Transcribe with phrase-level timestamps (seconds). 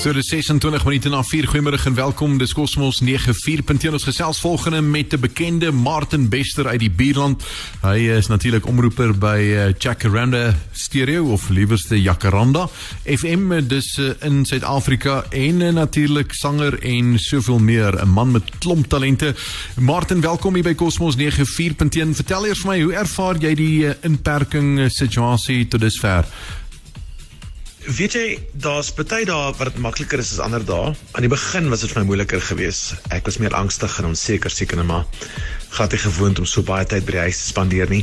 [0.00, 2.38] So dis 26 minute na 4 goeiemôre en welkom.
[2.40, 7.44] Dis Cosmos 94.1 ons gesels volgende met 'n bekende Martin Bester uit die Bierland.
[7.82, 12.68] Hy is natuurlik omroeper by Jacaranda Stereo of liewerste Jacaranda
[13.04, 18.58] FM dis uh, in Suid-Afrika en uh, natuurlik sanger en soveel meer, 'n man met
[18.58, 19.34] klomp talente.
[19.76, 22.14] Martin, welkom hier by Cosmos 94.1.
[22.14, 26.24] Vertel eers vir my, hoe ervaar jy die inperking situasie tot dusver?
[27.80, 28.24] Weet jy,
[28.60, 30.92] daar's baie dae wat dit makliker is as ander dae.
[31.16, 32.98] Aan die begin was dit vir my moeiliker geweest.
[33.08, 35.06] Ek was meer angstig en onseker seker net maar
[35.70, 38.02] glad nie gewoond om so baie tyd by die huis te spandeer nie.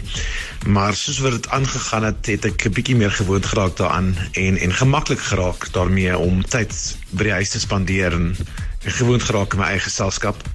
[0.65, 4.57] Maar soos wat dit aangegaan het, het ek 'n bietjie meer gewoond geraak daaraan en
[4.57, 6.73] en gemaklik geraak daarmee om tyd
[7.11, 10.41] by die huis te spandeer en, en gewoond geraak in my eie geselskap.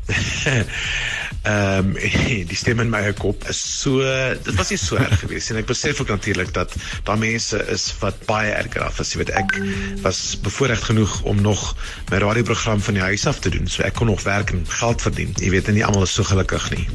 [1.42, 1.94] Ehm um,
[2.50, 3.98] die stem in my kop is so
[4.46, 7.88] dit was nie so erg geweest en ek besef ook natuurlik dat daar mense is
[7.98, 9.10] wat baie erger af is.
[9.10, 9.56] Jy weet ek
[10.04, 11.64] was bevoorreg genoeg om nog
[12.12, 13.66] my radioprogram van die huis af te doen.
[13.66, 15.34] So ek kon nog werk en geld verdien.
[15.42, 16.86] Jy weet nie almal is so gelukkig nie.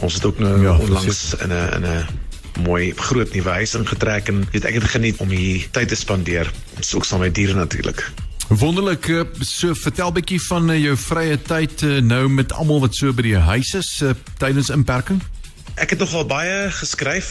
[0.00, 4.28] Ons het ook nou ja, onlangs in 'n in 'n mooi groot nuwe huis ingetrek
[4.28, 6.48] en weet ek het geniet om hier tyd te spandeer.
[6.76, 8.08] Ons ook saam met diere natuurlik.
[8.58, 12.96] Wonderlik, eh, so vertel bietjie van eh, jou vrye tyd eh, nou met almal wat
[12.98, 13.90] so by die huis is
[14.42, 15.22] tydens inperking.
[15.80, 17.30] Ek het nogal baie geskryf,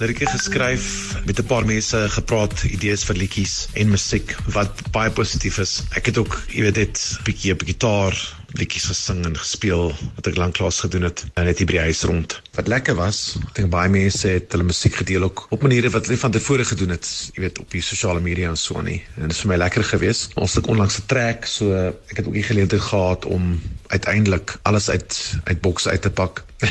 [0.00, 5.58] lirieke geskryf, met 'n paar mense gepraat, idees vir liedjies en musiek wat baie positief
[5.62, 5.82] is.
[5.94, 8.16] Ek het ook, jy weet, dit bietjie op gitaar
[8.54, 12.36] liedjies gesing en gespeel wat ek lanklaas gedoen het net hier by die huis rond.
[12.56, 16.06] Wat lekker was, ek dink baie mense het hulle musiek gedeel ook op maniere wat
[16.06, 19.00] hulle van tevore gedoen het, jy weet op die sosiale media en so nie.
[19.16, 20.36] En dit is vir my lekker geweest.
[20.40, 21.74] Ons het onlangs 'n trek, so
[22.10, 26.44] ek het ook die geleentheid gehad om uiteindelik alles uit uit boks uit te pak.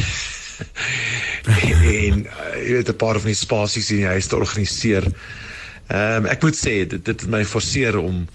[1.45, 5.03] en uh, jy weet 'n paar van die spasies in die huis te organiseer.
[5.87, 8.27] Ehm um, ek moet sê dit dit het my forceer om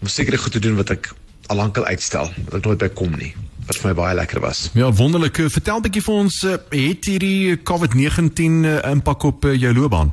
[0.00, 1.12] om seker goed te doen wat ek
[1.46, 4.42] al lank al uitstel, wat ek nooit by kom nie wat vir my baie lekker
[4.44, 4.66] was.
[4.76, 5.40] Ja, wonderlik.
[5.48, 10.12] Vertel 'n bietjie vir ons, eh, het hierdie COVID-19 eh, impak op jou loopbaan?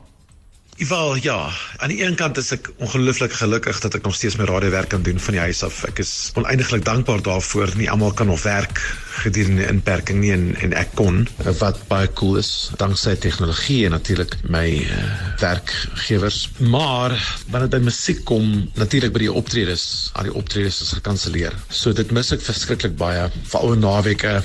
[0.87, 4.47] Wel ja, aan die een kant is ek ongelooflik gelukkig dat ek nog steeds my
[4.49, 5.83] radiowerk kan doen van die huis af.
[5.85, 7.69] Ek is oneindiglik dankbaar daarvoor.
[7.77, 8.81] Nie almal kan nog werk
[9.21, 11.27] gedurende inperking nie en en ek kon
[11.59, 15.05] wat baie cool is danksy tegnologie en natuurlik my uh,
[15.43, 16.49] werkgewers.
[16.57, 17.13] Maar
[17.51, 19.85] wanneer dit by musiek kom, natuurlik by die optredes,
[20.17, 21.53] al die optredes is gekanselleer.
[21.69, 23.29] So dit mis ek verskriklik baie.
[23.53, 24.39] Veral naweke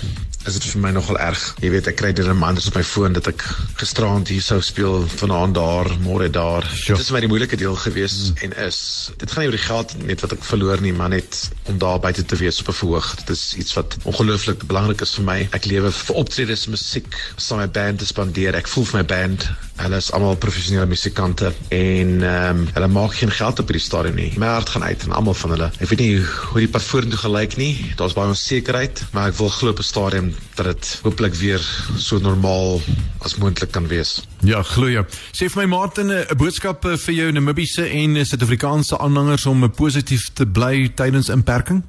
[0.47, 1.43] is dit vir my nogal erg.
[1.63, 3.43] Jy weet, ek kry dit in manders op my foon dat ek
[3.81, 6.67] gisteraand hier sou speel, vanaand daar, môre daar.
[6.71, 6.99] Sure.
[6.99, 8.43] Dit is my die moeilike deel gewees mm.
[8.47, 8.81] en is.
[9.19, 11.41] Dit gaan nie oor die geld net wat ek verloor nie, maar net
[11.71, 13.13] om daar buite te wees op 'n verhoog.
[13.23, 15.39] Dit is iets wat ongelooflik belangrik is vir my.
[15.53, 18.55] Ek lewe vir optredes, musiek, saam met my band te spandeer.
[18.55, 23.15] Ek voel vir my band Hulle is almal professionele musikante en ehm um, hulle maak
[23.19, 24.31] geen geld op hierdie stadium nie.
[24.41, 25.69] My hart gaan uit aan almal van hulle.
[25.85, 27.73] Ek weet nie hoe die pad vorentoe gelyk nie.
[28.01, 31.61] Daar's baie onsekerheid, maar ek wil glo op 'n stadium dat dit hopelik weer
[31.97, 32.81] so normaal
[33.21, 34.23] as moontlik kan wees.
[34.41, 35.05] Ja, glo jy.
[35.33, 40.33] Sê vir my Martin 'n boodskap eh, vir jou Namibiese en Suid-Afrikaanse aanhangers om positief
[40.33, 41.83] te bly tydens inperking?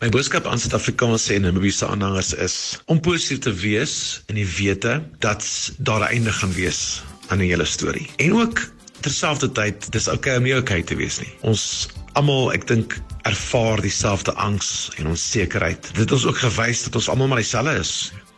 [0.00, 5.02] My boodskap aan Suid-Afrikaanse en Namibiese aanhangers is om positief te wees in die wete
[5.18, 8.08] dat daar 'n einde gaan wees aan die hele storie.
[8.16, 8.62] En ook
[9.04, 11.30] terselfdertyd, dis okay om nie okay te wees nie.
[11.44, 12.96] Ons almal, ek dink,
[13.28, 15.90] ervaar dieselfde angs en onsekerheid.
[15.92, 17.94] Dit het ons ook gewys dat ons almal maar dieselfde is.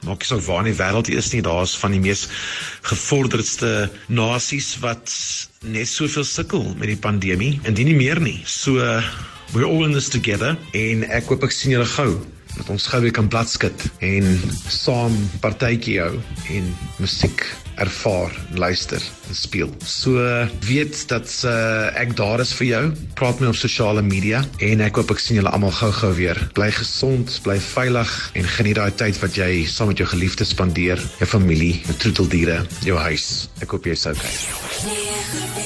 [0.07, 2.27] Maak nie saak waar in die wêreld jy is nie, daar's van die mees
[2.87, 5.11] gevorderdste nasies wat
[5.67, 8.39] net soveel sukkel met die pandemie en dit nie meer nie.
[8.47, 8.79] So
[9.55, 12.13] we're all in this together en ek hoop ek sien julle gou
[12.57, 14.27] dat ons gou weer kan bladskit en
[14.73, 16.17] saam partytjie hou
[16.53, 17.45] en musiek
[17.77, 19.71] ervaar, luister en speel.
[19.85, 20.17] So
[20.65, 22.83] weet dat uh, ek daar is vir jou.
[23.19, 26.41] Praat met my op sosiale media en ek hoop ek sien julle almal gou-gou weer.
[26.57, 31.03] Bly gesond, bly veilig en geniet daai tyd wat jy saam met jou geliefdes spandeer,
[31.21, 33.47] jou familie, jou troeteldiere, jou huis.
[33.61, 35.66] Ek hoop jy's okay.